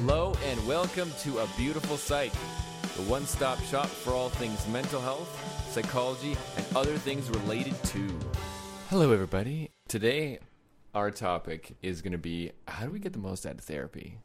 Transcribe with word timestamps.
Hello 0.00 0.32
and 0.46 0.66
welcome 0.66 1.10
to 1.20 1.38
A 1.38 1.46
Beautiful 1.56 1.96
Sight, 1.96 2.32
the 2.96 3.02
one 3.02 3.26
stop 3.26 3.60
shop 3.64 3.86
for 3.86 4.12
all 4.12 4.28
things 4.30 4.66
mental 4.68 5.00
health, 5.00 5.28
psychology, 5.70 6.36
and 6.56 6.66
other 6.74 6.96
things 6.96 7.28
related 7.30 7.74
to. 7.84 8.08
Hello, 8.88 9.12
everybody. 9.12 9.70
Today, 9.88 10.38
our 10.94 11.10
topic 11.10 11.76
is 11.82 12.02
going 12.02 12.12
to 12.12 12.18
be 12.18 12.52
how 12.66 12.86
do 12.86 12.90
we 12.92 12.98
get 12.98 13.12
the 13.12 13.18
most 13.18 13.44
out 13.46 13.54
of 13.54 13.60
therapy? 13.60 14.18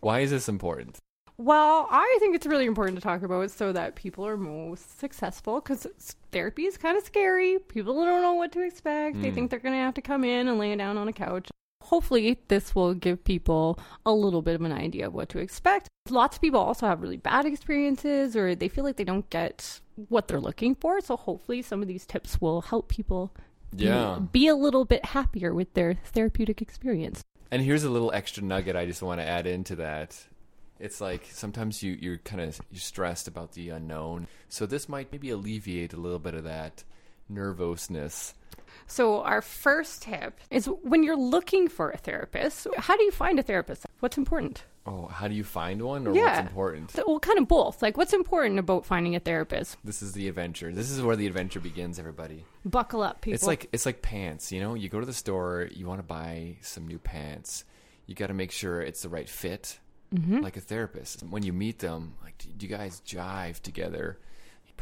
Why 0.00 0.20
is 0.20 0.30
this 0.30 0.48
important? 0.48 0.98
Well, 1.38 1.88
I 1.90 2.16
think 2.20 2.34
it's 2.36 2.46
really 2.46 2.66
important 2.66 2.96
to 2.98 3.02
talk 3.02 3.22
about 3.22 3.50
so 3.50 3.72
that 3.72 3.96
people 3.96 4.26
are 4.26 4.36
most 4.36 4.98
successful 4.98 5.60
because 5.60 5.86
therapy 6.30 6.64
is 6.66 6.76
kind 6.76 6.96
of 6.96 7.04
scary. 7.04 7.58
People 7.58 7.94
don't 7.94 8.22
know 8.22 8.34
what 8.34 8.52
to 8.52 8.60
expect. 8.60 9.20
They 9.20 9.30
Mm. 9.30 9.34
think 9.34 9.50
they're 9.50 9.60
going 9.60 9.74
to 9.74 9.80
have 9.80 9.94
to 9.94 10.02
come 10.02 10.24
in 10.24 10.48
and 10.48 10.58
lay 10.58 10.74
down 10.76 10.96
on 10.96 11.08
a 11.08 11.12
couch. 11.12 11.48
Hopefully, 11.84 12.38
this 12.48 12.74
will 12.74 12.94
give 12.94 13.22
people 13.24 13.78
a 14.06 14.12
little 14.12 14.42
bit 14.42 14.54
of 14.54 14.62
an 14.62 14.72
idea 14.72 15.06
of 15.06 15.14
what 15.14 15.28
to 15.30 15.38
expect. 15.38 15.88
Lots 16.08 16.36
of 16.36 16.40
people 16.40 16.60
also 16.60 16.86
have 16.86 17.00
really 17.00 17.16
bad 17.16 17.44
experiences 17.46 18.34
or 18.36 18.54
they 18.54 18.68
feel 18.68 18.84
like 18.84 18.96
they 18.96 19.04
don't 19.04 19.28
get 19.30 19.80
what 20.08 20.28
they're 20.28 20.40
looking 20.40 20.74
for. 20.74 21.00
So, 21.00 21.16
hopefully, 21.16 21.62
some 21.62 21.82
of 21.82 21.88
these 21.88 22.06
tips 22.06 22.40
will 22.40 22.62
help 22.62 22.88
people 22.88 23.32
be- 23.74 23.84
Yeah. 23.84 24.18
be 24.32 24.48
a 24.48 24.54
little 24.54 24.84
bit 24.84 25.04
happier 25.06 25.54
with 25.54 25.72
their 25.74 25.94
therapeutic 25.94 26.60
experience. 26.60 27.22
And 27.50 27.62
here's 27.62 27.84
a 27.84 27.90
little 27.90 28.12
extra 28.12 28.42
nugget 28.42 28.76
I 28.76 28.86
just 28.86 29.02
want 29.02 29.20
to 29.20 29.26
add 29.26 29.46
into 29.46 29.76
that. 29.76 30.26
It's 30.80 31.00
like 31.00 31.26
sometimes 31.30 31.82
you 31.82 31.96
you're 32.00 32.16
kind 32.18 32.40
of 32.40 32.60
you're 32.70 32.80
stressed 32.80 33.28
about 33.28 33.52
the 33.52 33.68
unknown. 33.68 34.26
So 34.48 34.66
this 34.66 34.88
might 34.88 35.12
maybe 35.12 35.30
alleviate 35.30 35.92
a 35.92 35.96
little 35.96 36.18
bit 36.18 36.34
of 36.34 36.44
that 36.44 36.82
nervousness. 37.28 38.34
So, 38.86 39.22
our 39.22 39.40
first 39.42 40.02
tip 40.02 40.38
is 40.50 40.66
when 40.66 41.02
you're 41.02 41.16
looking 41.16 41.68
for 41.68 41.90
a 41.90 41.96
therapist, 41.96 42.66
how 42.76 42.96
do 42.96 43.02
you 43.04 43.10
find 43.12 43.38
a 43.38 43.42
therapist? 43.42 43.86
What's 44.00 44.18
important? 44.18 44.64
Oh, 44.84 45.06
how 45.06 45.28
do 45.28 45.34
you 45.34 45.44
find 45.44 45.80
one 45.82 46.06
or 46.08 46.14
Yeah. 46.14 46.36
what's 46.38 46.48
important? 46.50 46.90
So, 46.90 47.04
well, 47.06 47.20
kind 47.20 47.38
of 47.38 47.46
both. 47.46 47.82
Like, 47.82 47.96
what's 47.96 48.12
important 48.12 48.58
about 48.58 48.84
finding 48.84 49.14
a 49.14 49.20
therapist? 49.20 49.76
This 49.84 50.02
is 50.02 50.12
the 50.12 50.26
adventure. 50.28 50.72
This 50.72 50.90
is 50.90 51.00
where 51.00 51.14
the 51.14 51.26
adventure 51.28 51.60
begins, 51.60 51.98
everybody. 52.00 52.44
Buckle 52.64 53.02
up, 53.02 53.20
people. 53.20 53.34
It's 53.36 53.46
like 53.46 53.68
it's 53.72 53.86
like 53.86 54.02
pants, 54.02 54.50
you 54.50 54.60
know? 54.60 54.74
You 54.74 54.88
go 54.88 54.98
to 55.00 55.06
the 55.06 55.12
store, 55.12 55.68
you 55.72 55.86
want 55.86 56.00
to 56.00 56.06
buy 56.06 56.56
some 56.62 56.86
new 56.88 56.98
pants. 56.98 57.64
You 58.06 58.16
got 58.16 58.26
to 58.26 58.34
make 58.34 58.50
sure 58.50 58.80
it's 58.80 59.02
the 59.02 59.08
right 59.08 59.28
fit. 59.28 59.78
Mm-hmm. 60.12 60.40
Like 60.40 60.56
a 60.58 60.60
therapist. 60.60 61.22
When 61.22 61.42
you 61.42 61.52
meet 61.54 61.78
them, 61.78 62.16
like 62.22 62.36
do 62.38 62.48
do 62.54 62.66
you 62.66 62.76
guys 62.76 63.00
jive 63.06 63.60
together? 63.62 64.18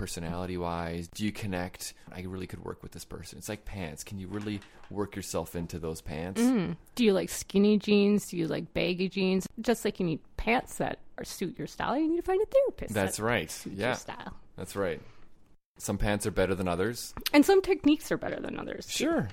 Personality 0.01 0.57
wise, 0.57 1.09
do 1.09 1.27
you 1.27 1.31
connect? 1.31 1.93
I 2.11 2.23
really 2.23 2.47
could 2.47 2.65
work 2.65 2.83
with 2.83 2.93
this 2.93 3.05
person. 3.05 3.37
It's 3.37 3.51
like 3.51 3.67
pants. 3.67 4.03
Can 4.03 4.19
you 4.19 4.29
really 4.29 4.63
work 4.89 5.15
yourself 5.15 5.55
into 5.55 5.79
those 5.79 6.01
pants? 6.01 6.41
Mm. 6.41 6.77
do 6.95 7.05
you 7.05 7.13
like 7.13 7.29
skinny 7.29 7.77
jeans? 7.79 8.27
Do 8.31 8.39
you 8.39 8.49
like 8.49 8.73
baggy 8.73 9.11
jeans? 9.11 9.47
Just 9.61 9.85
like 9.85 10.01
you 10.01 10.07
need 10.07 10.21
pants 10.39 10.77
that 10.77 11.01
are 11.19 11.25
suit 11.25 11.59
your 11.59 11.67
style, 11.67 11.99
you 11.99 12.09
need 12.09 12.17
to 12.17 12.23
find 12.23 12.41
a 12.41 12.47
therapist. 12.47 12.95
That's 12.95 13.19
that 13.19 13.23
right. 13.23 13.65
Yeah, 13.71 13.93
style. 13.93 14.33
that's 14.57 14.75
right. 14.75 15.03
Some 15.77 15.99
pants 15.99 16.25
are 16.27 16.31
better 16.31 16.55
than 16.55 16.67
others. 16.67 17.13
And 17.35 17.45
some 17.45 17.61
techniques 17.61 18.11
are 18.11 18.17
better 18.17 18.41
than 18.41 18.59
others. 18.59 18.87
too. 18.87 19.05
Sure. 19.05 19.29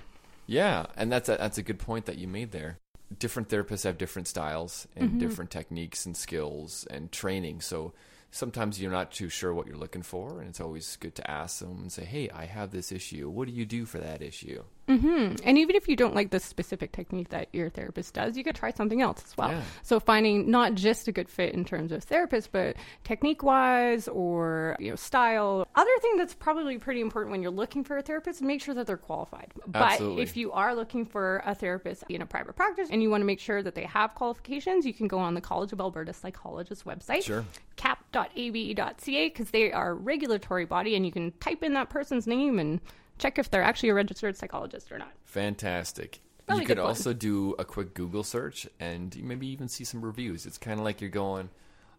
Yeah, 0.47 0.87
and 0.97 1.09
that's 1.09 1.29
a, 1.29 1.37
that's 1.37 1.57
a 1.57 1.63
good 1.63 1.79
point 1.79 2.07
that 2.07 2.17
you 2.17 2.27
made 2.27 2.51
there. 2.51 2.77
Different 3.17 3.47
therapists 3.47 3.85
have 3.85 3.97
different 3.97 4.27
styles 4.27 4.85
and 4.97 5.11
Mm-hmm. 5.11 5.19
different 5.19 5.49
techniques 5.49 6.05
and 6.05 6.17
skills 6.17 6.85
and 6.91 7.09
training. 7.09 7.61
So 7.61 7.93
sometimes 8.31 8.81
you're 8.81 8.91
not 8.91 9.11
too 9.11 9.29
sure 9.29 9.53
what 9.53 9.67
you're 9.67 9.77
looking 9.77 10.03
for, 10.03 10.39
and 10.39 10.49
it's 10.49 10.61
always 10.61 10.95
good 10.97 11.15
to 11.15 11.31
ask 11.31 11.59
them 11.59 11.77
and 11.81 11.91
say, 11.91 12.05
"Hey, 12.05 12.29
I 12.29 12.45
have 12.45 12.71
this 12.71 12.91
issue. 12.91 13.29
What 13.29 13.47
do 13.47 13.53
you 13.53 13.65
do 13.65 13.85
for 13.85 13.99
that 13.99 14.21
issue?" 14.21 14.63
Hmm 14.87 15.33
And 15.43 15.57
even 15.57 15.75
if 15.75 15.89
you 15.89 15.95
don't 15.97 16.15
like 16.15 16.29
the 16.29 16.39
specific 16.39 16.93
technique 16.93 17.29
that 17.29 17.49
your 17.51 17.69
therapist 17.69 18.13
does, 18.13 18.37
you 18.37 18.43
could 18.43 18.55
try 18.55 18.71
something 18.71 19.01
else 19.01 19.21
as 19.25 19.35
well. 19.35 19.51
Yeah. 19.51 19.61
So 19.83 19.99
finding 19.99 20.49
not 20.49 20.75
just 20.75 21.07
a 21.09 21.11
good 21.11 21.27
fit 21.29 21.53
in 21.53 21.65
terms 21.65 21.91
of 21.91 22.03
therapist, 22.03 22.51
but 22.53 22.77
technique 23.03 23.43
wise 23.43 24.07
or 24.07 24.77
you 24.79 24.89
know 24.91 24.95
style. 24.95 25.67
Other 25.75 25.91
thing 26.01 26.15
that's 26.17 26.33
probably 26.33 26.77
pretty 26.77 27.01
important 27.01 27.31
when 27.31 27.41
you're 27.41 27.51
looking 27.51 27.83
for 27.83 27.97
a 27.97 28.01
therapist, 28.01 28.39
and 28.39 28.47
make 28.47 28.61
sure 28.61 28.73
that 28.75 28.87
they're 28.87 28.95
qualified. 28.97 29.51
But 29.67 29.93
Absolutely. 29.93 30.23
if 30.23 30.37
you 30.37 30.51
are 30.53 30.73
looking 30.73 31.05
for 31.05 31.41
a 31.45 31.53
therapist 31.53 32.03
in 32.07 32.21
a 32.21 32.25
private 32.25 32.55
practice 32.55 32.87
and 32.89 33.03
you 33.03 33.09
want 33.09 33.21
to 33.21 33.25
make 33.25 33.39
sure 33.41 33.61
that 33.61 33.75
they 33.75 33.83
have 33.85 34.15
qualifications, 34.15 34.85
you 34.85 34.93
can 34.93 35.07
go 35.07 35.19
on 35.19 35.33
the 35.33 35.41
College 35.41 35.73
of 35.73 35.81
Alberta 35.81 36.13
Psychologist 36.13 36.85
website 36.85 37.23
Sure. 37.23 37.43
cap.ab.ca 37.75 39.27
because 39.29 39.51
they 39.51 39.71
are 39.71 39.91
a 39.91 39.93
regulatory 39.93 40.65
body 40.65 40.95
and 40.95 41.05
you 41.05 41.11
can 41.11 41.31
type 41.39 41.63
in 41.63 41.73
that 41.73 41.89
person's 41.89 42.27
name 42.27 42.59
and 42.59 42.79
check 43.17 43.37
if 43.39 43.49
they're 43.49 43.63
actually 43.63 43.89
a 43.89 43.93
registered 43.93 44.35
psychologist 44.37 44.91
or 44.91 44.97
not. 44.97 45.11
Fantastic. 45.25 46.19
Really 46.49 46.61
you 46.61 46.67
could 46.67 46.79
also 46.79 47.13
do 47.13 47.55
a 47.59 47.65
quick 47.65 47.93
Google 47.93 48.23
search 48.23 48.67
and 48.79 49.15
maybe 49.21 49.47
even 49.47 49.67
see 49.67 49.83
some 49.83 50.01
reviews. 50.01 50.45
It's 50.45 50.57
kind 50.57 50.79
of 50.79 50.85
like 50.85 51.01
you're 51.01 51.09
going 51.09 51.49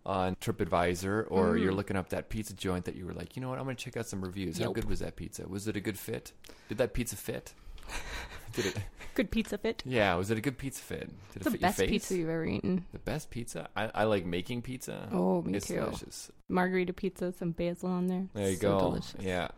on 0.07 0.37
TripAdvisor 0.37 1.27
or 1.31 1.55
Mm. 1.55 1.63
you're 1.63 1.73
looking 1.75 1.97
up 1.97 2.09
that 2.11 2.31
pizza 2.31 2.55
joint 2.55 2.87
that 2.87 2.97
you 2.97 3.05
were 3.05 3.13
like, 3.13 3.37
you 3.37 3.43
know 3.43 3.51
what, 3.51 3.59
I'm 3.59 3.65
going 3.65 3.77
to 3.77 3.85
check 3.85 3.97
out 3.97 4.07
some 4.07 4.23
reviews. 4.23 4.59
How 4.59 4.73
good 4.73 4.87
was 4.87 5.01
that 5.01 5.17
pizza? 5.17 5.47
Was 5.47 5.69
it 5.69 5.77
a 5.77 5.81
good 5.81 5.99
fit? 5.99 6.33
Did 6.71 6.79
that 6.79 6.95
pizza 6.95 7.15
fit? 7.17 7.53
Did 8.55 8.67
it? 8.67 8.79
Good 9.15 9.31
pizza 9.31 9.59
fit. 9.59 9.83
Yeah, 9.85 10.15
was 10.15 10.31
it 10.31 10.39
a 10.39 10.41
good 10.41 10.57
pizza 10.57 10.81
fit? 10.83 11.09
Did 11.33 11.43
it 11.43 11.45
the 11.45 11.51
fit 11.51 11.61
best 11.61 11.79
your 11.79 11.87
face? 11.89 11.91
pizza 11.95 12.17
you've 12.17 12.29
ever 12.31 12.47
eaten. 12.47 12.87
The 12.93 12.99
best 13.01 13.31
pizza? 13.31 13.69
I, 13.77 13.91
I 13.95 14.05
like 14.05 14.25
making 14.25 14.63
pizza. 14.63 15.09
Oh, 15.13 15.43
me 15.43 15.57
it's 15.59 15.67
too. 15.67 15.75
delicious. 15.77 16.31
Margherita 16.49 16.93
pizza, 16.95 17.33
some 17.33 17.51
basil 17.51 17.91
on 17.91 18.07
there. 18.07 18.27
There 18.35 18.51
you 18.51 18.57
So 18.57 18.63
go. 18.63 18.79
delicious. 18.81 19.15
Yeah. 19.21 19.49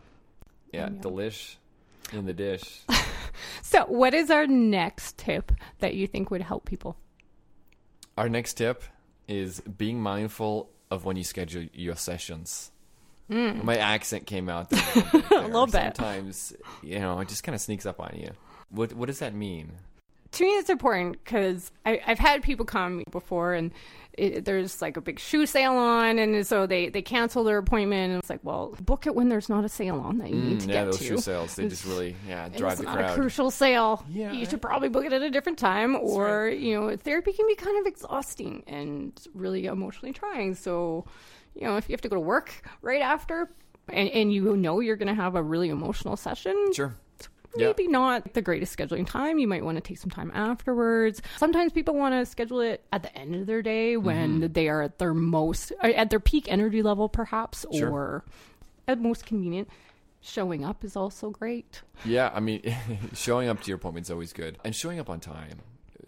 Yeah, 0.71 0.85
Yum, 0.85 0.99
delish 0.99 1.55
in 2.13 2.25
the 2.25 2.33
dish. 2.33 2.81
So, 3.61 3.85
what 3.85 4.13
is 4.13 4.29
our 4.29 4.45
next 4.45 5.17
tip 5.17 5.51
that 5.79 5.95
you 5.95 6.05
think 6.05 6.29
would 6.29 6.41
help 6.41 6.65
people? 6.65 6.97
Our 8.17 8.27
next 8.29 8.55
tip 8.55 8.83
is 9.27 9.61
being 9.61 10.01
mindful 10.01 10.69
of 10.91 11.05
when 11.05 11.15
you 11.15 11.23
schedule 11.23 11.65
your 11.73 11.95
sessions. 11.95 12.71
Mm. 13.29 13.63
My 13.63 13.77
accent 13.77 14.27
came 14.27 14.49
out 14.49 14.69
there 14.71 14.83
a 14.93 14.95
little 14.95 15.21
bit. 15.21 15.31
A 15.31 15.41
little 15.47 15.67
there. 15.67 15.89
bit. 15.89 15.97
Sometimes, 15.97 16.53
you 16.83 16.99
know, 16.99 17.19
it 17.21 17.29
just 17.29 17.43
kind 17.43 17.55
of 17.55 17.61
sneaks 17.61 17.85
up 17.85 17.99
on 17.99 18.15
you. 18.19 18.31
What 18.69 18.93
What 18.93 19.07
does 19.07 19.19
that 19.19 19.33
mean? 19.33 19.71
To 20.41 20.47
me, 20.47 20.53
it's 20.53 20.71
important 20.71 21.23
because 21.23 21.71
I've 21.85 22.17
had 22.17 22.41
people 22.41 22.65
come 22.65 23.03
before 23.11 23.53
and 23.53 23.71
it, 24.13 24.43
there's 24.43 24.81
like 24.81 24.97
a 24.97 25.01
big 25.01 25.19
shoe 25.19 25.45
sale 25.45 25.73
on, 25.73 26.17
and 26.19 26.45
so 26.47 26.65
they, 26.65 26.89
they 26.89 27.01
cancel 27.03 27.43
their 27.43 27.59
appointment. 27.59 28.09
And 28.11 28.19
it's 28.19 28.29
like, 28.29 28.39
well, 28.43 28.75
book 28.81 29.05
it 29.05 29.13
when 29.15 29.29
there's 29.29 29.49
not 29.49 29.63
a 29.65 29.69
sale 29.69 29.99
on 29.99 30.17
that 30.17 30.31
you 30.31 30.35
need 30.35 30.57
Mm, 30.57 30.61
to 30.61 30.67
yeah, 30.67 30.73
get 30.73 30.85
those 30.85 30.97
to. 30.97 31.03
shoe 31.05 31.17
sales, 31.19 31.55
they 31.55 31.67
just 31.67 31.85
really, 31.85 32.15
yeah, 32.27 32.49
drive 32.49 32.71
it's 32.73 32.81
the 32.81 32.85
not 32.87 32.95
crowd. 32.97 33.11
a 33.11 33.13
crucial 33.13 33.51
sale. 33.51 34.03
Yeah, 34.09 34.31
you 34.33 34.45
should 34.47 34.61
probably 34.63 34.89
book 34.89 35.05
it 35.05 35.13
at 35.13 35.21
a 35.21 35.29
different 35.29 35.59
time, 35.59 35.95
or 35.95 36.49
you 36.49 36.73
know, 36.79 36.95
therapy 36.97 37.31
can 37.33 37.47
be 37.47 37.55
kind 37.55 37.79
of 37.79 37.85
exhausting 37.85 38.63
and 38.67 39.13
really 39.35 39.67
emotionally 39.67 40.11
trying. 40.11 40.55
So, 40.55 41.05
you 41.55 41.67
know, 41.67 41.77
if 41.77 41.87
you 41.87 41.93
have 41.93 42.01
to 42.01 42.09
go 42.09 42.15
to 42.15 42.19
work 42.19 42.51
right 42.81 43.01
after, 43.01 43.49
and, 43.89 44.09
and 44.09 44.33
you 44.33 44.57
know 44.57 44.79
you're 44.81 44.97
going 44.97 45.07
to 45.07 45.13
have 45.21 45.35
a 45.35 45.43
really 45.43 45.69
emotional 45.69 46.17
session, 46.17 46.73
Sure. 46.73 46.95
Yeah. 47.55 47.67
maybe 47.67 47.87
not 47.87 48.33
the 48.33 48.41
greatest 48.41 48.77
scheduling 48.77 49.05
time. 49.05 49.37
You 49.39 49.47
might 49.47 49.63
want 49.65 49.75
to 49.77 49.81
take 49.81 49.97
some 49.97 50.09
time 50.09 50.31
afterwards. 50.33 51.21
Sometimes 51.37 51.71
people 51.73 51.95
want 51.95 52.13
to 52.15 52.25
schedule 52.25 52.61
it 52.61 52.83
at 52.93 53.03
the 53.03 53.15
end 53.17 53.35
of 53.35 53.45
their 53.47 53.61
day 53.61 53.97
when 53.97 54.39
Mm-hmm. 54.41 54.53
they 54.53 54.69
are 54.69 54.81
at 54.83 54.99
their 54.99 55.13
most, 55.13 55.71
uh, 55.83 55.87
at 55.87 56.09
their 56.09 56.19
peak 56.19 56.45
energy 56.49 56.81
level, 56.81 57.09
perhaps, 57.09 57.65
Sure. 57.73 57.89
or 57.91 58.25
at 58.87 58.99
most 58.99 59.25
convenient. 59.25 59.67
Showing 60.21 60.63
up 60.63 60.83
is 60.83 60.95
also 60.95 61.31
great. 61.31 61.81
Yeah, 62.05 62.29
I 62.33 62.39
mean, 62.39 62.61
showing 63.13 63.49
up 63.49 63.61
to 63.63 63.67
your 63.69 63.77
appointment 63.77 64.05
is 64.05 64.11
always 64.11 64.33
good, 64.33 64.57
and 64.63 64.75
showing 64.75 64.99
up 64.99 65.09
on 65.09 65.19
time. 65.19 65.59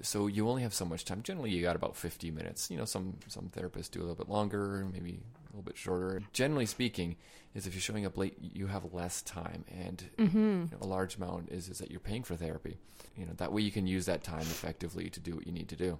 So 0.01 0.27
you 0.27 0.47
only 0.47 0.61
have 0.61 0.73
so 0.73 0.85
much 0.85 1.03
time. 1.03 1.23
Generally, 1.23 1.51
you 1.51 1.61
got 1.63 1.75
about 1.75 1.95
fifty 1.95 2.29
minutes. 2.29 2.69
You 2.69 2.77
know, 2.77 2.85
some 2.85 3.15
some 3.27 3.49
therapists 3.55 3.89
do 3.89 3.99
a 3.99 4.03
little 4.03 4.15
bit 4.15 4.29
longer, 4.29 4.85
maybe 4.93 5.19
little 5.55 5.63
bit 5.63 5.77
shorter. 5.77 6.21
Generally 6.33 6.65
speaking, 6.67 7.15
is 7.53 7.67
if 7.67 7.73
you're 7.73 7.81
showing 7.81 8.05
up 8.05 8.17
late, 8.17 8.35
you 8.41 8.67
have 8.67 8.93
less 8.93 9.21
time, 9.21 9.63
and 9.69 10.03
Mm-hmm. 10.17 10.37
you 10.37 10.69
know, 10.71 10.77
a 10.81 10.87
large 10.87 11.17
amount 11.17 11.49
is 11.49 11.69
is 11.69 11.77
that 11.79 11.91
you're 11.91 11.99
paying 11.99 12.23
for 12.23 12.35
therapy. 12.35 12.77
You 13.15 13.25
know, 13.27 13.33
that 13.37 13.51
way 13.53 13.61
you 13.61 13.71
can 13.71 13.85
use 13.87 14.05
that 14.07 14.23
time 14.23 14.41
effectively 14.41 15.09
to 15.09 15.19
do 15.19 15.35
what 15.35 15.45
you 15.45 15.53
need 15.53 15.69
to 15.69 15.75
do. 15.75 15.99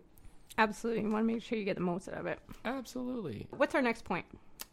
Absolutely. 0.57 1.03
You 1.03 1.09
want 1.11 1.27
to 1.27 1.33
make 1.33 1.43
sure 1.43 1.57
you 1.57 1.63
get 1.65 1.75
the 1.75 1.81
most 1.81 2.07
out 2.09 2.15
of 2.15 2.25
it. 2.25 2.39
Absolutely. 2.65 3.47
What's 3.55 3.73
our 3.75 3.81
next 3.81 4.03
point? 4.03 4.25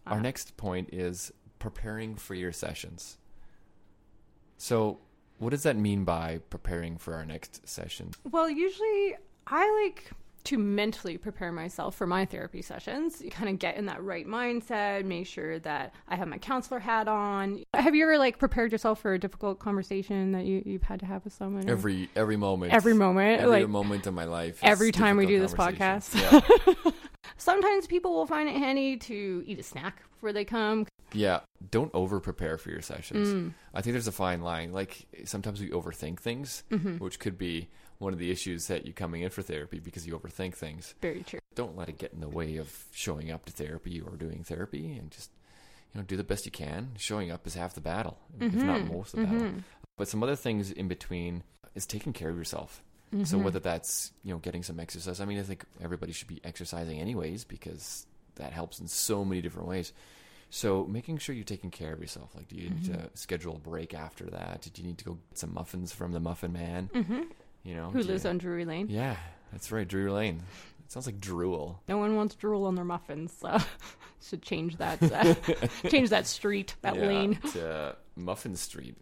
Our 0.07 0.19
Uh, 0.19 0.23
next 0.23 0.57
point 0.57 0.89
is 0.93 1.33
preparing 1.59 2.17
for 2.17 2.35
your 2.35 2.53
sessions. 2.53 3.19
So, 4.57 4.99
what 5.39 5.51
does 5.51 5.63
that 5.63 5.77
mean 5.77 6.05
by 6.05 6.41
preparing 6.51 6.99
for 6.99 7.15
our 7.15 7.25
next 7.25 7.67
session? 7.69 8.11
Well, 8.31 8.49
usually 8.51 9.17
I 9.47 9.83
like 9.85 10.11
to 10.45 10.57
mentally 10.59 11.19
prepare 11.19 11.53
myself 11.53 11.95
for 11.95 12.07
my 12.07 12.25
therapy 12.25 12.63
sessions, 12.63 13.21
You 13.21 13.31
kind 13.31 13.49
of 13.51 13.59
get 13.59 13.77
in 13.77 13.87
that 13.87 14.03
right 14.03 14.27
mindset, 14.27 15.05
make 15.05 15.27
sure 15.27 15.59
that 15.61 15.95
I 16.09 16.17
have 16.17 16.29
my 16.29 16.39
counselor 16.39 16.81
hat 16.81 17.09
on. 17.09 17.63
Have 17.75 17.95
you 17.95 18.05
ever 18.05 18.17
like 18.19 18.39
prepared 18.39 18.73
yourself 18.73 19.01
for 19.01 19.13
a 19.15 19.19
difficult 19.19 19.59
conversation 19.59 20.33
that 20.33 20.47
you, 20.47 20.63
you've 20.65 20.83
had 20.83 21.01
to 21.01 21.07
have 21.07 21.25
with 21.25 21.35
someone? 21.35 21.69
Every 21.69 22.09
every 22.17 22.37
moment. 22.37 22.73
every 22.73 22.95
moment, 22.95 23.41
Every 23.43 23.61
like 23.61 23.69
moment 23.69 24.07
of 24.07 24.15
my 24.15 24.25
life. 24.25 24.59
every 24.63 24.93
time 24.93 25.17
we 25.17 25.27
do 25.27 25.39
this 25.41 25.53
podcast. 25.55 26.15
Yeah. 26.19 26.91
sometimes 27.37 27.87
people 27.87 28.13
will 28.15 28.27
find 28.27 28.49
it 28.49 28.57
handy 28.57 28.97
to 28.97 29.43
eat 29.47 29.59
a 29.59 29.63
snack 29.63 30.03
before 30.13 30.33
they 30.33 30.45
come. 30.45 30.87
Yeah, 31.13 31.41
don't 31.71 31.91
over 31.95 32.21
prepare 32.21 32.57
for 32.57 32.71
your 32.71 32.83
sessions. 32.83 33.29
Mm. 33.29 33.55
I 33.75 33.83
think 33.83 33.95
there's 33.95 34.07
a 34.07 34.13
fine 34.13 34.43
line. 34.43 34.73
Like 34.73 35.07
sometimes 35.25 35.61
we 35.61 35.69
overthink 35.71 36.21
things, 36.21 36.63
Mm-hmm. 36.71 36.97
which 36.99 37.19
could 37.19 37.37
be 37.37 37.69
one 38.01 38.13
of 38.13 38.19
the 38.19 38.31
issues 38.33 38.67
that 38.67 38.85
you 38.87 38.93
coming 38.93 39.23
in 39.23 39.31
for 39.31 39.43
therapy 39.43 39.79
because 39.79 40.07
you 40.07 40.19
overthink 40.19 40.55
things. 40.55 40.95
Very 41.01 41.23
true. 41.23 41.39
Don't 41.55 41.77
let 41.77 41.89
it 41.89 41.99
get 41.99 42.13
in 42.13 42.21
the 42.21 42.29
way 42.29 42.57
of 42.57 42.85
showing 42.93 43.31
up 43.31 43.45
to 43.45 43.53
therapy 43.53 44.01
or 44.01 44.17
doing 44.17 44.43
therapy, 44.43 44.93
and 44.97 45.11
just 45.13 45.31
you 45.95 46.01
know 46.01 46.05
do 46.07 46.17
the 46.17 46.25
best 46.25 46.45
you 46.47 46.51
can. 46.53 46.91
Showing 46.99 47.31
up 47.31 47.47
is 47.47 47.55
half 47.55 47.75
the 47.75 47.81
battle, 47.81 48.19
if 48.41 48.53
not 48.55 48.81
Mhm. 48.81 48.93
most 48.93 49.15
of 49.15 49.21
the 49.21 49.27
battle. 49.27 49.41
Mhm. 49.43 49.63
But 49.97 50.09
some 50.09 50.23
other 50.23 50.37
things 50.37 50.71
in 50.73 50.89
between 50.89 51.45
is 51.75 51.87
taking 51.87 52.13
care 52.13 52.31
of 52.31 52.37
yourself. 52.37 52.83
So 53.25 53.39
Mhm. 53.39 53.43
whether 53.43 53.59
that's 53.61 54.13
you 54.25 54.33
know 54.33 54.39
getting 54.39 54.63
some 54.63 54.79
exercise, 54.81 55.21
I 55.21 55.25
mean 55.25 55.39
I 55.39 55.43
think 55.43 55.65
everybody 55.81 56.13
should 56.13 56.29
be 56.29 56.41
exercising 56.45 56.99
anyways 57.01 57.45
because 57.45 58.07
that 58.37 58.53
helps 58.53 58.81
in 58.81 58.89
so 58.89 59.25
many 59.25 59.43
different 59.43 59.69
ways. 59.69 59.93
So 60.49 60.85
making 60.87 61.19
sure 61.19 61.35
you're 61.35 61.45
taking 61.45 61.71
care 61.71 61.93
of 61.93 62.01
yourself. 62.01 62.35
Like, 62.35 62.49
do 62.49 62.57
you 62.57 62.71
need 62.71 62.83
Mm-hmm. 62.85 62.93
to 62.95 63.11
schedule 63.15 63.57
a 63.57 63.59
break 63.59 63.95
after 63.95 64.25
that? 64.31 64.69
Do 64.73 64.81
you 64.83 64.89
need 64.89 64.99
to 64.99 65.05
go 65.05 65.15
get 65.29 65.39
some 65.39 65.53
muffins 65.55 65.93
from 65.93 66.13
the 66.13 66.19
Muffin 66.21 66.53
Man? 66.53 66.89
Mhm. 66.95 67.31
You 67.65 67.75
know, 67.75 67.91
Who 67.91 68.03
lives 68.03 68.25
on 68.25 68.39
Drury 68.39 68.65
Lane? 68.65 68.87
Yeah, 68.89 69.17
that's 69.53 69.71
right, 69.71 69.87
Drury 69.87 70.11
Lane. 70.11 70.43
It 70.85 70.93
sounds 70.93 71.07
like 71.07 71.21
drool. 71.21 71.81
No 71.89 71.99
one 71.99 72.17
wants 72.17 72.35
drool 72.35 72.65
on 72.67 72.75
their 72.75 72.85
muffins, 72.85 73.33
so 73.33 73.59
should 74.23 74.43
change 74.43 74.77
that. 74.79 75.01
Uh, 75.03 75.35
change 75.89 76.11
that 76.11 76.27
street, 76.27 76.75
that 76.83 76.97
Yeah, 76.97 77.07
lane. 77.07 77.37
to 77.53 77.97
Muffin 78.17 78.57
Street. 78.57 78.97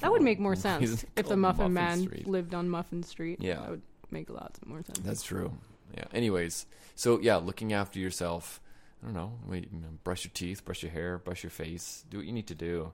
That 0.00 0.12
would 0.12 0.22
make 0.22 0.38
more 0.38 0.54
sense 0.66 1.04
if 1.16 1.26
the 1.26 1.36
Muffin, 1.36 1.72
Muffin 1.72 1.72
Man 1.72 2.02
Street? 2.02 2.26
lived 2.28 2.54
on 2.54 2.68
Muffin 2.68 3.02
Street. 3.02 3.38
Yeah. 3.40 3.60
that 3.60 3.70
would 3.70 3.82
make 4.10 4.28
a 4.28 4.32
lot 4.32 4.56
more 4.66 4.82
sense. 4.82 5.00
That's 5.00 5.22
true. 5.22 5.52
Yeah. 5.96 6.04
Anyways, 6.12 6.66
so 6.94 7.18
yeah, 7.20 7.36
looking 7.36 7.72
after 7.72 7.98
yourself. 7.98 8.60
I 9.02 9.06
don't 9.06 9.14
know. 9.14 9.32
Wait, 9.46 9.72
know, 9.72 9.86
brush 10.04 10.24
your 10.24 10.32
teeth, 10.34 10.64
brush 10.64 10.82
your 10.82 10.90
hair, 10.92 11.18
brush 11.18 11.42
your 11.44 11.50
face. 11.50 12.04
Do 12.10 12.18
what 12.18 12.26
you 12.26 12.32
need 12.32 12.48
to 12.48 12.54
do. 12.54 12.92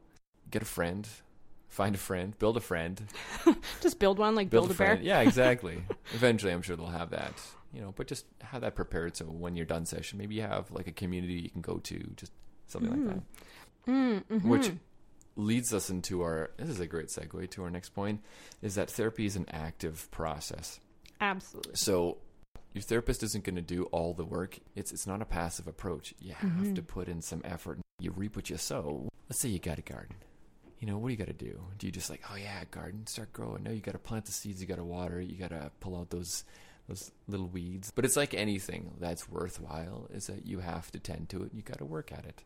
Get 0.51 0.61
a 0.63 0.67
friend. 0.67 1.09
Find 1.75 1.95
a 1.95 1.99
friend. 1.99 2.39
Build 2.39 2.57
a 2.57 2.61
friend. 2.61 3.03
Just 3.81 3.99
build 3.99 4.19
one 4.21 4.37
like 4.37 4.49
Build, 4.49 4.69
build, 4.69 4.81
a 4.81 4.83
a 4.85 4.87
bear. 4.95 4.99
Yeah, 5.03 5.21
exactly. 5.23 5.83
Eventually, 6.15 6.53
I'm 6.53 6.63
sure 6.63 6.77
they'll 6.77 6.87
have 6.87 7.11
that. 7.11 7.33
You 7.73 7.81
know, 7.81 7.93
but 7.97 8.07
just 8.07 8.27
have 8.41 8.61
that 8.61 8.77
prepared 8.77 9.17
so 9.17 9.25
when 9.25 9.57
you're 9.57 9.67
done 9.67 9.85
session, 9.85 10.17
maybe 10.17 10.37
you 10.37 10.43
have 10.43 10.71
like 10.71 10.87
a 10.87 10.93
community 10.93 11.35
you 11.35 11.51
can 11.51 11.61
go 11.63 11.79
to, 11.79 11.99
just 12.17 12.31
something 12.69 12.91
like 12.93 13.15
that. 13.17 13.91
Mm, 13.91 14.25
mhm. 14.31 14.45
Which 14.45 14.71
leads 15.35 15.75
us 15.75 15.91
into 15.91 16.23
our. 16.23 16.53
This 16.57 16.69
is 16.69 16.79
a 16.79 16.87
great 16.87 17.09
segue 17.09 17.51
to 17.51 17.65
our 17.65 17.71
next 17.71 17.89
point. 17.89 18.21
Is 18.63 18.77
that 18.77 18.89
therapy 18.89 19.27
is 19.27 19.35
an 19.35 19.47
active 19.51 20.09
process. 20.13 20.79
absolutely. 21.21 21.73
So 21.75 22.19
your 22.75 22.83
therapist 22.83 23.25
isn't 23.25 23.43
going 23.43 23.57
to 23.57 23.63
do 23.63 23.85
all 23.87 24.15
the 24.15 24.25
work. 24.25 24.59
It's 24.77 24.93
it's 24.93 25.09
not 25.09 25.21
a 25.21 25.25
passive 25.25 25.67
approach. 25.67 26.15
You 26.21 26.35
have 26.35 26.51
Mm-hmm. 26.53 26.75
to 26.75 26.83
put 26.83 27.09
in 27.09 27.21
some 27.23 27.43
effort. 27.45 27.81
You 27.99 28.13
reap 28.13 28.37
what 28.37 28.49
you 28.51 28.57
sow. 28.59 29.09
Let's 29.29 29.41
say 29.41 29.49
you 29.49 29.59
got 29.59 29.81
a 29.81 29.83
garden. 29.83 30.15
You 30.81 30.87
know, 30.87 30.99
what 30.99 31.09
do 31.09 31.13
you 31.13 31.19
got 31.19 31.29
to 31.29 31.33
do? 31.33 31.61
Do 31.79 31.87
you 31.87 31.93
just 31.93 32.11
like, 32.11 32.23
oh 32.31 32.37
yeah, 32.37 32.65
garden, 32.71 33.07
start 33.07 33.33
growing? 33.33 33.63
No, 33.63 33.71
you 33.71 33.81
got 33.81 33.93
to 33.93 33.99
plant 33.99 34.27
the 34.27 34.33
seeds. 34.33 34.61
You 34.61 34.67
got 34.67 34.77
to 34.77 34.85
water. 34.85 35.21
You 35.21 35.37
got 35.37 35.51
to 35.51 35.71
pull 35.81 35.97
out 35.97 36.11
those 36.11 36.45
those 36.89 37.11
little 37.29 37.47
weeds. 37.47 37.91
But 37.95 38.05
it's 38.05 38.17
like 38.17 38.35
anything 38.35 38.93
that's 39.01 39.29
worthwhile. 39.29 40.09
Is 40.13 40.27
that 40.27 40.47
you 40.47 40.59
have 40.61 40.91
to 40.93 40.99
tend 40.99 41.29
to 41.31 41.45
it. 41.45 41.53
You 41.55 41.63
got 41.63 41.79
to 41.79 41.85
work 41.85 42.13
at 42.13 42.25
it. 42.25 42.43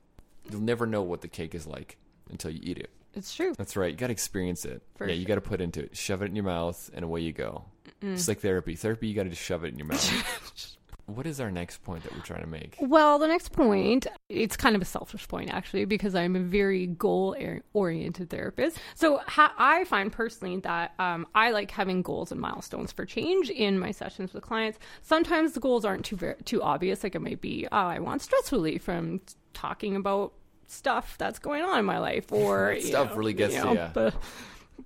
You'll 0.51 0.61
never 0.61 0.87
know 0.87 1.03
what 1.03 1.21
the 1.21 1.29
cake 1.29 1.55
is 1.55 1.67
like 1.67 1.99
until 2.31 2.51
you 2.51 2.61
eat 2.63 2.79
it. 2.79 2.91
It's 3.15 3.35
true. 3.35 3.55
That's 3.57 3.77
right. 3.77 3.91
You 3.91 3.97
got 3.97 4.07
to 4.07 4.13
experience 4.13 4.65
it. 4.65 4.83
For 4.97 5.09
yeah, 5.09 5.15
you 5.15 5.25
got 5.25 5.37
to 5.37 5.41
put 5.41 5.61
into 5.61 5.81
it. 5.81 5.97
Shove 5.97 6.23
it 6.23 6.27
in 6.27 6.37
your 6.37 6.45
mouth, 6.45 6.91
and 6.95 7.05
away 7.05 7.23
you 7.23 7.33
go. 7.33 7.65
It's 8.01 8.29
like 8.29 8.41
therapy. 8.41 8.77
Therapy, 8.77 9.09
you 9.09 9.15
got 9.15 9.25
to 9.25 9.31
just 9.31 9.43
shove 9.43 9.65
it 9.65 9.73
in 9.73 9.79
your 9.79 9.89
mouth. 9.89 10.77
what 11.09 11.27
is 11.27 11.41
our 11.41 11.51
next 11.51 11.83
point 11.83 12.03
that 12.05 12.15
we're 12.15 12.21
trying 12.23 12.43
to 12.43 12.47
make? 12.47 12.77
Well, 12.81 13.19
the 13.19 13.27
next 13.27 13.53
point, 13.53 14.07
it's 14.29 14.57
kind 14.57 14.77
of 14.77 14.83
a 14.83 14.85
selfish 14.85 15.27
point 15.27 15.51
actually, 15.51 15.85
because 15.87 16.15
I'm 16.15 16.37
a 16.37 16.41
very 16.41 16.87
goal 16.87 17.35
oriented 17.73 18.31
therapist. 18.31 18.79
So 18.95 19.19
ha- 19.27 19.55
I 19.59 19.85
find 19.85 20.13
personally 20.13 20.59
that 20.61 20.93
um, 20.99 21.27
I 21.35 21.51
like 21.51 21.71
having 21.71 22.03
goals 22.03 22.31
and 22.31 22.41
milestones 22.41 22.93
for 22.93 23.05
change 23.07 23.49
in 23.51 23.79
my 23.79 23.91
sessions 23.91 24.33
with 24.33 24.43
clients. 24.45 24.79
Sometimes 25.03 25.53
the 25.53 25.61
goals 25.61 25.85
aren't 25.85 26.05
too 26.05 26.17
ver- 26.17 26.37
too 26.45 26.63
obvious. 26.63 27.03
Like 27.03 27.15
it 27.15 27.23
might 27.23 27.41
be, 27.41 27.67
oh, 27.73 27.77
I 27.77 27.99
want 28.01 28.23
stress 28.23 28.53
relief 28.53 28.83
from 28.83 29.21
talking 29.55 29.97
about 29.97 30.33
stuff 30.67 31.17
that's 31.19 31.39
going 31.39 31.63
on 31.65 31.79
in 31.79 31.85
my 31.85 31.99
life, 31.99 32.31
or 32.31 32.73
you 32.77 32.83
Stuff 32.83 33.11
know, 33.11 33.17
really 33.17 33.33
gets 33.33 33.55
you 33.55 33.61
to 33.63 33.67
know, 33.67 33.73
ya. 33.73 33.89
the- 33.95 34.15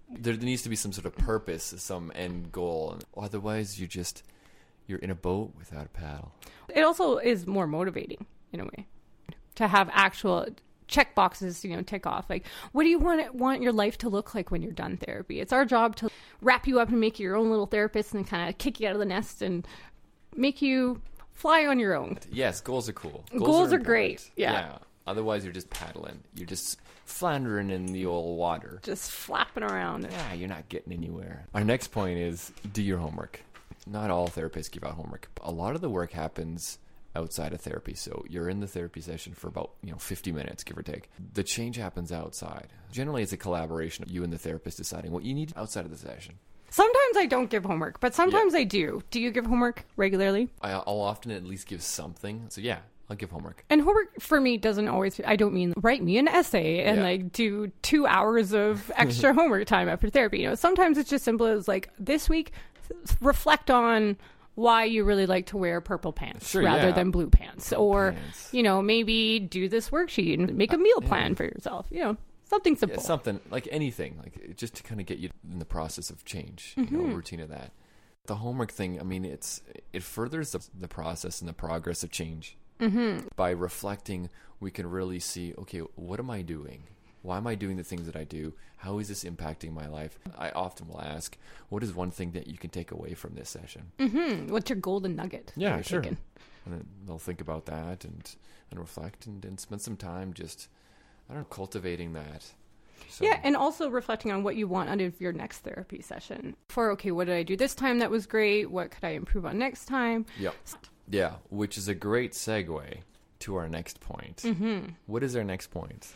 There 0.08 0.34
needs 0.36 0.62
to 0.62 0.68
be 0.68 0.76
some 0.76 0.92
sort 0.92 1.06
of 1.06 1.16
purpose, 1.16 1.74
some 1.78 2.12
end 2.14 2.52
goal. 2.52 2.98
Otherwise, 3.16 3.80
you 3.80 3.86
just 3.88 4.22
you're 4.86 4.98
in 4.98 5.10
a 5.10 5.14
boat 5.14 5.52
without 5.58 5.86
a 5.86 5.88
paddle. 5.90 6.32
it 6.74 6.82
also 6.82 7.18
is 7.18 7.46
more 7.46 7.66
motivating 7.66 8.26
in 8.52 8.60
a 8.60 8.64
way 8.64 8.86
to 9.54 9.66
have 9.68 9.88
actual 9.92 10.46
check 10.88 11.14
boxes 11.14 11.64
you 11.64 11.74
know 11.74 11.80
tick 11.82 12.06
off 12.06 12.28
like 12.28 12.44
what 12.72 12.82
do 12.82 12.88
you 12.90 12.98
want 12.98 13.34
want 13.34 13.62
your 13.62 13.72
life 13.72 13.96
to 13.96 14.08
look 14.10 14.34
like 14.34 14.50
when 14.50 14.60
you're 14.60 14.72
done 14.72 14.96
therapy 14.98 15.40
it's 15.40 15.52
our 15.52 15.64
job 15.64 15.96
to 15.96 16.10
wrap 16.42 16.66
you 16.66 16.78
up 16.80 16.88
and 16.90 17.00
make 17.00 17.18
you 17.18 17.24
your 17.24 17.36
own 17.36 17.48
little 17.48 17.64
therapist 17.66 18.12
and 18.12 18.26
kind 18.26 18.48
of 18.48 18.58
kick 18.58 18.78
you 18.80 18.86
out 18.88 18.92
of 18.92 18.98
the 18.98 19.06
nest 19.06 19.40
and 19.40 19.66
make 20.36 20.60
you 20.60 21.00
fly 21.32 21.64
on 21.66 21.78
your 21.78 21.94
own 21.94 22.18
Yes, 22.30 22.60
goals 22.60 22.88
are 22.90 22.92
cool. 22.92 23.24
Goals 23.30 23.72
are 23.72 23.76
important. 23.76 23.84
great, 23.86 24.30
yeah. 24.36 24.78
Otherwise, 25.06 25.42
you're 25.44 25.52
just 25.52 25.68
paddling. 25.70 26.22
You're 26.34 26.46
just 26.46 26.78
floundering 27.06 27.70
in 27.70 27.86
the 27.86 28.06
old 28.06 28.38
water. 28.38 28.78
just 28.82 29.10
flapping 29.10 29.62
around 29.64 30.06
Yeah, 30.10 30.32
you're 30.34 30.48
not 30.48 30.68
getting 30.68 30.92
anywhere. 30.92 31.46
Our 31.54 31.64
next 31.64 31.88
point 31.88 32.18
is 32.18 32.52
do 32.72 32.82
your 32.82 32.98
homework. 32.98 33.40
Not 33.86 34.10
all 34.10 34.28
therapists 34.28 34.70
give 34.70 34.84
out 34.84 34.92
homework. 34.94 35.28
A 35.42 35.50
lot 35.50 35.74
of 35.74 35.80
the 35.80 35.90
work 35.90 36.12
happens 36.12 36.78
outside 37.14 37.52
of 37.52 37.60
therapy. 37.60 37.94
So 37.94 38.24
you're 38.28 38.48
in 38.48 38.60
the 38.60 38.66
therapy 38.66 39.00
session 39.02 39.34
for 39.34 39.48
about, 39.48 39.72
you 39.82 39.90
know, 39.92 39.98
50 39.98 40.32
minutes, 40.32 40.64
give 40.64 40.78
or 40.78 40.82
take. 40.82 41.10
The 41.34 41.42
change 41.42 41.76
happens 41.76 42.10
outside. 42.10 42.68
Generally, 42.90 43.24
it's 43.24 43.32
a 43.32 43.36
collaboration 43.36 44.02
of 44.02 44.10
you 44.10 44.24
and 44.24 44.32
the 44.32 44.38
therapist 44.38 44.78
deciding 44.78 45.12
what 45.12 45.22
you 45.24 45.34
need 45.34 45.52
outside 45.56 45.84
of 45.84 45.90
the 45.90 45.98
session. 45.98 46.36
sometimes 46.70 47.16
i 47.18 47.26
don't 47.26 47.50
give 47.50 47.64
homework 47.66 48.00
but 48.00 48.14
sometimes 48.14 48.54
i 48.54 48.64
do 48.64 49.02
do 49.10 49.20
you 49.20 49.30
give 49.30 49.44
homework 49.44 49.84
regularly 49.96 50.48
I- 50.62 50.70
I'll 50.72 51.02
often 51.02 51.30
at 51.30 51.44
least 51.44 51.66
give 51.66 51.82
something. 51.82 52.46
So 52.48 52.62
yeah, 52.62 52.78
I'll 53.10 53.16
give 53.16 53.30
homework. 53.30 53.62
And 53.68 53.82
homework 53.82 54.18
for 54.20 54.40
me 54.40 54.56
doesn't 54.56 54.88
always. 54.88 55.20
I 55.26 55.36
don't 55.36 55.52
mean 55.52 55.74
write 55.82 56.02
me 56.02 56.16
an 56.16 56.28
essay 56.28 56.82
and 56.82 56.96
Yeah. 56.98 57.02
like 57.02 57.32
do 57.32 57.70
two 57.82 58.06
hours 58.06 58.54
of 58.54 58.90
extra 58.96 59.34
homework 59.34 59.66
time 59.66 59.90
after 59.90 60.08
therapy. 60.08 60.38
You 60.40 60.48
know, 60.48 60.54
sometimes 60.54 60.96
it's 60.96 61.10
just 61.10 61.24
simple 61.26 61.44
as 61.46 61.68
like 61.68 61.90
this 61.98 62.30
week, 62.30 62.52
reflect 63.20 63.70
on 63.70 64.16
why 64.54 64.84
you 64.84 65.04
really 65.04 65.26
like 65.26 65.46
to 65.46 65.56
wear 65.56 65.80
purple 65.80 66.12
pants 66.12 66.50
Sure, 66.50 66.62
rather 66.62 66.88
yeah. 66.88 66.92
than 66.94 67.10
blue 67.10 67.30
pants, 67.30 67.72
or 67.72 68.12
pants. 68.12 68.48
you 68.52 68.62
know 68.62 68.82
maybe 68.82 69.38
do 69.38 69.68
this 69.68 69.90
worksheet 69.90 70.34
and 70.38 70.54
make 70.56 70.72
a 70.72 70.78
meal 70.78 71.00
plan 71.00 71.34
for 71.34 71.44
yourself. 71.44 71.86
You 71.90 72.00
know, 72.04 72.16
something 72.50 72.74
Yeah, 72.74 72.80
simple. 72.80 73.02
something 73.02 73.40
like 73.50 73.66
anything, 73.70 74.18
like 74.22 74.56
just 74.56 74.74
to 74.74 74.82
kind 74.82 75.00
of 75.00 75.06
get 75.06 75.18
you 75.18 75.30
in 75.50 75.58
the 75.58 75.64
process 75.64 76.10
of 76.10 76.24
change, 76.24 76.74
Mm-hmm. 76.76 76.94
you 76.94 77.02
know, 77.08 77.14
routine 77.14 77.40
of 77.40 77.48
that. 77.48 77.72
The 78.26 78.36
homework 78.36 78.70
thing, 78.70 79.00
I 79.00 79.04
mean, 79.04 79.24
it's 79.24 79.62
it 79.92 80.02
furthers 80.02 80.52
the, 80.52 80.64
the 80.78 80.88
process 80.88 81.40
and 81.40 81.48
the 81.48 81.54
progress 81.54 82.02
of 82.04 82.10
change. 82.10 82.56
Mm-hmm. 82.78 83.28
By 83.36 83.50
reflecting, 83.50 84.28
we 84.60 84.70
can 84.70 84.88
really 84.88 85.18
see, 85.18 85.54
okay, 85.58 85.78
what 85.96 86.18
am 86.20 86.30
I 86.30 86.42
doing? 86.42 86.84
Why 87.22 87.36
am 87.36 87.46
I 87.46 87.54
doing 87.54 87.76
the 87.76 87.84
things 87.84 88.06
that 88.06 88.16
I 88.16 88.24
do? 88.24 88.52
How 88.78 88.98
is 88.98 89.08
this 89.08 89.24
impacting 89.24 89.72
my 89.72 89.86
life? 89.86 90.18
I 90.36 90.50
often 90.50 90.88
will 90.88 91.00
ask, 91.00 91.36
what 91.68 91.82
is 91.82 91.94
one 91.94 92.10
thing 92.10 92.32
that 92.32 92.48
you 92.48 92.58
can 92.58 92.70
take 92.70 92.90
away 92.90 93.14
from 93.14 93.34
this 93.34 93.48
session? 93.48 93.92
hmm 93.98 94.48
What's 94.48 94.68
your 94.68 94.78
golden 94.78 95.16
nugget? 95.16 95.52
Yeah, 95.56 95.80
sure. 95.82 96.00
taking? 96.00 96.18
And 96.64 96.74
then 96.74 96.86
they'll 97.06 97.18
think 97.18 97.40
about 97.40 97.66
that 97.66 98.04
and 98.04 98.36
and 98.70 98.80
reflect 98.80 99.26
and, 99.26 99.44
and 99.44 99.60
spend 99.60 99.82
some 99.82 99.96
time 99.96 100.32
just, 100.32 100.68
I 101.28 101.34
don't 101.34 101.42
know, 101.42 101.46
cultivating 101.48 102.14
that. 102.14 102.44
So, 103.08 103.24
Yeah, 103.24 103.38
and 103.44 103.54
also 103.56 103.90
reflecting 103.90 104.32
on 104.32 104.42
what 104.42 104.56
you 104.56 104.66
want 104.66 104.88
out 104.88 105.00
of 105.00 105.20
your 105.20 105.32
next 105.32 105.58
therapy 105.58 106.00
session. 106.00 106.56
For 106.70 106.90
okay, 106.92 107.10
what 107.10 107.26
did 107.26 107.36
I 107.36 107.42
do 107.42 107.56
this 107.56 107.74
time 107.74 107.98
that 107.98 108.10
was 108.10 108.26
great? 108.26 108.70
What 108.70 108.90
could 108.90 109.04
I 109.04 109.10
improve 109.10 109.44
on 109.44 109.58
next 109.58 109.84
time? 109.86 110.24
Yep. 110.38 110.54
Yeah, 111.10 111.32
which 111.50 111.76
is 111.76 111.88
a 111.88 111.94
great 111.94 112.32
segue 112.32 112.98
to 113.40 113.56
our 113.56 113.68
next 113.68 114.00
point. 114.00 114.38
Mm-hmm. 114.38 114.92
What 115.06 115.22
is 115.22 115.36
our 115.36 115.44
next 115.44 115.66
point? 115.66 116.10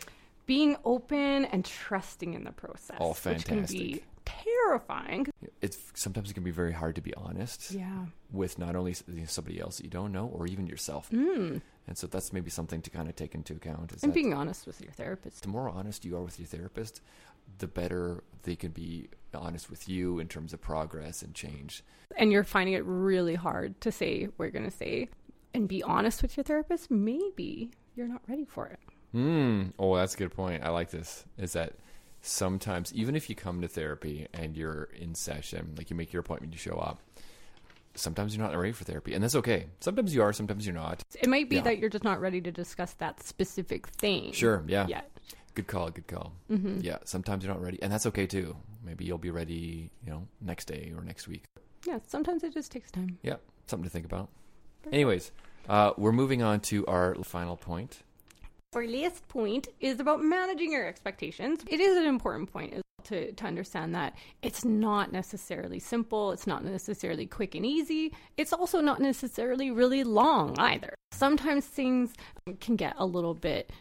Being 0.47 0.75
open 0.83 1.45
and 1.45 1.63
trusting 1.63 2.33
in 2.33 2.43
the 2.43 2.51
process. 2.51 2.97
Be 2.97 3.13
fantastic. 3.13 4.03
terrifying. 4.25 5.27
It's 5.61 5.77
sometimes 5.93 6.31
it 6.31 6.33
can 6.33 6.43
be 6.43 6.51
very 6.51 6.73
hard 6.73 6.95
to 6.95 7.01
be 7.01 7.13
honest 7.13 7.71
Yeah. 7.71 8.07
with 8.31 8.57
not 8.59 8.75
only 8.75 8.93
somebody 9.25 9.59
else 9.59 9.77
that 9.77 9.83
you 9.83 9.89
don't 9.89 10.11
know 10.11 10.27
or 10.27 10.47
even 10.47 10.67
yourself. 10.67 11.09
Mm. 11.11 11.61
And 11.87 11.97
so 11.97 12.07
that's 12.07 12.33
maybe 12.33 12.49
something 12.49 12.81
to 12.81 12.89
kind 12.89 13.07
of 13.07 13.15
take 13.15 13.33
into 13.35 13.53
account. 13.53 13.93
Is 13.93 14.03
And 14.03 14.13
being 14.13 14.33
honest 14.33 14.67
with 14.67 14.81
your 14.81 14.91
therapist. 14.91 15.43
the 15.43 15.47
more 15.49 15.69
honest 15.69 16.03
you 16.03 16.17
are 16.17 16.21
with 16.23 16.39
your 16.39 16.47
therapist, 16.47 17.01
the 17.59 17.67
better 17.67 18.23
they 18.43 18.55
can 18.57 18.71
be 18.71 19.07
honest 19.33 19.69
with 19.69 19.87
you 19.87 20.19
in 20.19 20.27
terms 20.27 20.51
of 20.53 20.59
progress 20.61 21.21
and 21.21 21.33
change. 21.33 21.83
And 22.17 22.31
you're 22.31 22.43
finding 22.43 22.73
it 22.73 22.83
really 22.85 23.35
hard 23.35 23.79
to 23.81 23.91
say 23.91 24.25
what 24.35 24.45
you're 24.45 24.51
going 24.51 24.65
to 24.69 24.75
say 24.75 25.09
and 25.53 25.67
be 25.67 25.81
honest 25.83 26.21
with 26.21 26.35
your 26.35 26.43
therapist. 26.43 26.89
Maybe 26.91 27.71
you're 27.95 28.07
not 28.07 28.21
ready 28.27 28.45
for 28.45 28.67
it. 28.67 28.79
Mm. 29.17 29.73
Oh, 29.79 29.95
that's 29.95 30.13
a 30.13 30.17
good 30.17 30.33
point. 30.33 30.63
I 30.63 30.69
like 30.69 30.91
this. 30.91 31.25
Is 31.37 31.53
that 31.53 31.73
sometimes, 32.21 32.93
even 32.93 33.15
if 33.15 33.29
you 33.29 33.35
come 33.35 33.61
to 33.61 33.67
therapy 33.67 34.27
and 34.33 34.55
you're 34.55 34.83
in 34.95 35.15
session, 35.15 35.73
like 35.77 35.89
you 35.89 35.95
make 35.95 36.13
your 36.13 36.19
appointment, 36.19 36.53
you 36.53 36.59
show 36.59 36.75
up, 36.77 36.99
sometimes 37.95 38.35
you're 38.35 38.45
not 38.45 38.55
ready 38.55 38.71
for 38.73 38.83
therapy, 38.83 39.13
and 39.13 39.23
that's 39.23 39.35
okay. 39.35 39.65
Sometimes 39.79 40.13
you 40.13 40.21
are, 40.21 40.31
sometimes 40.33 40.65
you're 40.65 40.75
not. 40.75 41.03
It 41.19 41.27
might 41.29 41.49
be 41.49 41.55
Yeah. 41.57 41.61
that 41.63 41.79
you're 41.79 41.89
just 41.89 42.03
not 42.03 42.21
ready 42.21 42.41
to 42.41 42.51
discuss 42.51 42.93
that 42.93 43.23
specific 43.23 43.87
thing. 43.87 44.33
Sure, 44.33 44.63
yeah. 44.67 44.85
Yet. 44.87 45.09
Good 45.55 45.65
call, 45.67 45.89
good 45.89 46.05
call. 46.05 46.33
Mm-hmm. 46.51 46.81
Yeah, 46.81 46.97
sometimes 47.05 47.43
you're 47.43 47.53
not 47.53 47.63
ready, 47.63 47.81
and 47.81 47.91
that's 47.91 48.05
okay 48.07 48.27
too. 48.27 48.55
Maybe 48.85 49.05
you'll 49.05 49.17
be 49.17 49.31
ready, 49.31 49.89
you 50.05 50.11
know, 50.11 50.27
next 50.39 50.65
day 50.65 50.93
or 50.95 51.03
next 51.03 51.27
week. 51.27 51.45
Yeah. 51.85 51.99
Sometimes 52.05 52.43
it 52.43 52.53
just 52.53 52.71
takes 52.71 52.91
time. 52.91 53.17
Yeah, 53.23 53.37
something 53.65 53.83
to 53.85 53.89
think 53.89 54.05
about. 54.05 54.29
Anyways, 54.91 55.31
uh, 55.67 55.93
we're 55.97 56.11
moving 56.11 56.43
on 56.43 56.59
to 56.61 56.85
our 56.85 57.15
final 57.23 57.57
point. 57.57 58.03
Our 58.77 58.85
last 58.85 59.27
point 59.27 59.69
is 59.79 59.99
about 59.99 60.23
managing 60.23 60.71
your 60.71 60.85
expectations. 60.85 61.61
It 61.65 61.79
is 61.79 61.97
an 61.97 62.05
important 62.05 62.53
point 62.53 62.73
well 62.73 62.83
to, 63.05 63.31
to 63.31 63.43
understand 63.43 63.95
that 63.95 64.15
it's 64.43 64.63
not 64.63 65.11
necessarily 65.11 65.79
simple, 65.79 66.31
it's 66.31 66.45
not 66.45 66.63
necessarily 66.63 67.25
quick 67.25 67.55
and 67.55 67.65
easy, 67.65 68.13
it's 68.37 68.53
also 68.53 68.79
not 68.79 68.99
necessarily 68.99 69.71
really 69.71 70.03
long 70.03 70.53
either. 70.59 70.93
Sometimes 71.11 71.65
things 71.65 72.13
can 72.59 72.75
get 72.75 72.93
a 72.99 73.05
little 73.07 73.33
bit 73.33 73.71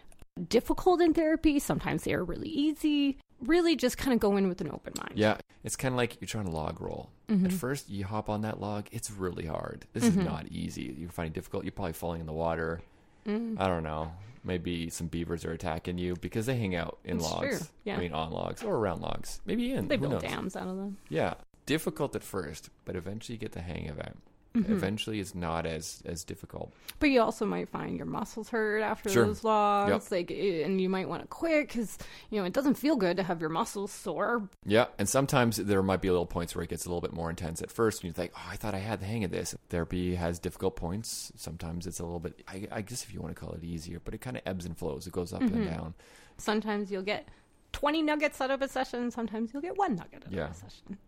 difficult 0.48 1.02
in 1.02 1.12
therapy, 1.12 1.58
sometimes 1.58 2.04
they 2.04 2.14
are 2.14 2.24
really 2.24 2.48
easy. 2.48 3.18
Really 3.42 3.76
just 3.76 3.98
kind 3.98 4.14
of 4.14 4.18
go 4.20 4.38
in 4.38 4.48
with 4.48 4.62
an 4.62 4.70
open 4.70 4.94
mind. 4.98 5.12
Yeah, 5.14 5.36
it's 5.62 5.76
kind 5.76 5.92
of 5.92 5.98
like 5.98 6.22
you're 6.22 6.26
trying 6.26 6.46
to 6.46 6.50
log 6.50 6.80
roll. 6.80 7.10
Mm-hmm. 7.28 7.44
At 7.44 7.52
first, 7.52 7.90
you 7.90 8.06
hop 8.06 8.30
on 8.30 8.40
that 8.40 8.60
log, 8.60 8.86
it's 8.92 9.10
really 9.10 9.44
hard. 9.44 9.84
This 9.92 10.04
is 10.04 10.16
not 10.16 10.46
easy. 10.50 10.96
You 10.96 11.08
find 11.08 11.28
it 11.28 11.34
difficult. 11.34 11.64
You're 11.64 11.72
probably 11.72 11.92
falling 11.92 12.22
in 12.22 12.26
the 12.26 12.32
water. 12.32 12.80
Mm. 13.26 13.60
I 13.60 13.68
don't 13.68 13.82
know. 13.82 14.12
Maybe 14.44 14.90
some 14.90 15.08
beavers 15.08 15.44
are 15.44 15.52
attacking 15.52 15.98
you 15.98 16.14
because 16.20 16.46
they 16.46 16.56
hang 16.56 16.76
out 16.76 16.98
in 17.04 17.16
It's 17.16 17.24
logs. 17.30 17.58
true, 17.58 17.66
yeah. 17.84 17.96
I 17.96 18.00
mean, 18.00 18.12
on 18.12 18.30
logs 18.30 18.62
or 18.62 18.76
around 18.76 19.02
logs. 19.02 19.40
Maybe 19.44 19.72
in. 19.72 19.88
They 19.88 19.96
build 19.96 20.12
knows? 20.12 20.22
dams 20.22 20.54
out 20.54 20.68
of 20.68 20.76
them. 20.76 20.98
Yeah, 21.08 21.34
difficult 21.66 22.14
at 22.14 22.22
first, 22.22 22.70
but 22.84 22.94
eventually 22.94 23.34
you 23.34 23.40
get 23.40 23.52
the 23.52 23.60
hang 23.62 23.88
of 23.88 23.98
it. 23.98 24.16
Mm-hmm. 24.56 24.72
Eventually, 24.72 25.20
it's 25.20 25.34
not 25.34 25.66
as 25.66 26.02
as 26.06 26.24
difficult. 26.24 26.72
But 26.98 27.10
you 27.10 27.20
also 27.20 27.44
might 27.44 27.68
find 27.68 27.96
your 27.96 28.06
muscles 28.06 28.48
hurt 28.48 28.80
after 28.80 29.10
Sure. 29.10 29.26
those 29.26 29.44
logs, 29.44 29.90
Yep. 29.90 30.10
like, 30.10 30.30
eh, 30.30 30.64
and 30.64 30.80
you 30.80 30.88
might 30.88 31.08
want 31.08 31.22
to 31.22 31.28
quit 31.28 31.68
because 31.68 31.98
you 32.30 32.40
know 32.40 32.46
it 32.46 32.52
doesn't 32.52 32.74
feel 32.74 32.96
good 32.96 33.16
to 33.18 33.22
have 33.22 33.40
your 33.40 33.50
muscles 33.50 33.92
sore. 33.92 34.48
Yeah, 34.64 34.86
and 34.98 35.08
sometimes 35.08 35.56
there 35.58 35.82
might 35.82 36.00
be 36.00 36.08
little 36.10 36.24
points 36.26 36.54
where 36.54 36.62
it 36.64 36.70
gets 36.70 36.86
a 36.86 36.88
little 36.88 37.00
bit 37.02 37.12
more 37.12 37.28
intense 37.30 37.60
at 37.60 37.70
first, 37.70 38.02
and 38.02 38.08
you 38.08 38.12
think, 38.12 38.32
"Oh, 38.36 38.46
I 38.50 38.56
thought 38.56 38.74
I 38.74 38.78
had 38.78 39.00
the 39.00 39.06
hang 39.06 39.24
of 39.24 39.30
this." 39.30 39.54
Therapy 39.68 40.14
has 40.14 40.38
difficult 40.38 40.76
points. 40.76 41.32
Sometimes 41.36 41.86
it's 41.86 42.00
a 42.00 42.04
little 42.04 42.20
bit, 42.20 42.42
I, 42.48 42.66
I 42.72 42.80
guess, 42.82 43.04
if 43.04 43.12
you 43.12 43.20
want 43.20 43.34
to 43.36 43.40
call 43.40 43.52
it 43.52 43.62
easier, 43.62 44.00
but 44.04 44.14
it 44.14 44.20
kind 44.22 44.36
of 44.36 44.42
ebbs 44.46 44.64
and 44.64 44.76
flows. 44.76 45.06
It 45.06 45.12
goes 45.12 45.32
up 45.32 45.42
Mm-hmm. 45.42 45.54
and 45.56 45.70
down. 45.70 45.94
Sometimes 46.38 46.90
you'll 46.90 47.02
get 47.02 47.28
twenty 47.72 48.00
nuggets 48.02 48.40
out 48.40 48.50
of 48.50 48.62
a 48.62 48.68
session. 48.68 49.10
Sometimes 49.10 49.52
you'll 49.52 49.62
get 49.62 49.76
one 49.76 49.96
nugget 49.96 50.24
out 50.26 50.32
Yeah. 50.32 50.44
of 50.44 50.50
a 50.52 50.54
session. 50.54 50.98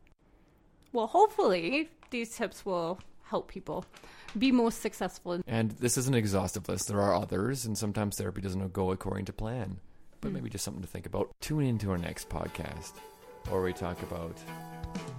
Well, 0.92 1.06
hopefully 1.06 1.90
these 2.10 2.34
tips 2.36 2.64
will 2.64 2.98
help 3.28 3.48
people 3.48 3.84
be 4.36 4.50
most 4.52 4.80
successful. 4.80 5.32
in- 5.32 5.44
And 5.46 5.72
this 5.72 5.96
is 5.96 6.08
an 6.08 6.14
exhaustive 6.14 6.68
list. 6.68 6.88
There 6.88 7.00
are 7.00 7.14
others, 7.14 7.64
and 7.64 7.76
sometimes 7.76 8.16
therapy 8.16 8.40
doesn't 8.40 8.72
go 8.72 8.90
according 8.90 9.26
to 9.26 9.32
plan. 9.32 9.78
But 10.20 10.28
hmm. 10.28 10.34
maybe 10.34 10.50
just 10.50 10.64
something 10.64 10.82
to 10.82 10.88
think 10.88 11.06
about. 11.06 11.30
Tune 11.40 11.64
in 11.64 11.78
to 11.78 11.90
our 11.90 11.98
next 11.98 12.28
podcast, 12.28 12.92
where 13.48 13.62
we 13.62 13.72
talk 13.72 14.02
about 14.02 14.36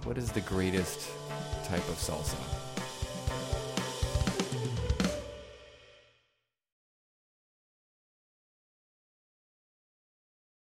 what 0.04 0.18
is 0.18 0.30
the 0.32 0.40
greatest 0.42 1.08
type 1.64 1.88
of 1.88 1.96
salsa. 1.96 2.36